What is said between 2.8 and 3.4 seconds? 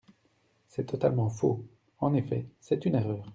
une erreur.